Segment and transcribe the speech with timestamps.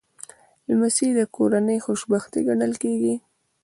[0.67, 3.15] لمسی د کورنۍ خوشبختي ګڼل کېږي.